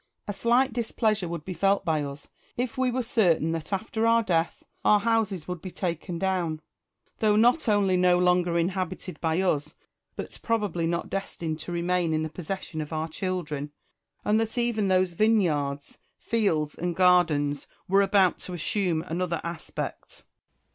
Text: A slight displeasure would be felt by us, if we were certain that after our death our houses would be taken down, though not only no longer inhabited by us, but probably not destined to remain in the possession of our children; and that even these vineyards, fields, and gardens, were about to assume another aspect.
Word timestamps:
A 0.27 0.33
slight 0.33 0.73
displeasure 0.73 1.27
would 1.29 1.45
be 1.45 1.53
felt 1.53 1.85
by 1.85 2.01
us, 2.01 2.27
if 2.57 2.75
we 2.75 2.89
were 2.89 3.03
certain 3.03 3.51
that 3.51 3.71
after 3.71 4.07
our 4.07 4.23
death 4.23 4.63
our 4.83 4.99
houses 4.99 5.47
would 5.47 5.61
be 5.61 5.69
taken 5.69 6.17
down, 6.17 6.59
though 7.19 7.35
not 7.35 7.69
only 7.69 7.95
no 7.97 8.17
longer 8.17 8.57
inhabited 8.57 9.21
by 9.21 9.41
us, 9.41 9.75
but 10.15 10.39
probably 10.41 10.87
not 10.87 11.11
destined 11.11 11.59
to 11.59 11.71
remain 11.71 12.15
in 12.15 12.23
the 12.23 12.29
possession 12.29 12.81
of 12.81 12.91
our 12.91 13.07
children; 13.07 13.73
and 14.25 14.39
that 14.39 14.57
even 14.57 14.87
these 14.87 15.13
vineyards, 15.13 15.99
fields, 16.17 16.73
and 16.73 16.95
gardens, 16.95 17.67
were 17.87 18.01
about 18.01 18.39
to 18.39 18.53
assume 18.55 19.03
another 19.03 19.39
aspect. 19.43 20.23